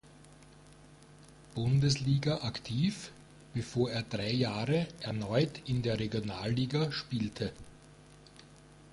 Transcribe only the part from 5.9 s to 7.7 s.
Regionalliga spielte.